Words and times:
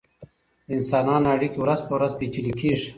د 0.67 0.69
انسانانو 0.77 1.31
اړیکې 1.35 1.57
ورځ 1.61 1.79
په 1.85 1.91
ورځ 1.97 2.11
پیچلې 2.19 2.53
کیږي. 2.59 2.87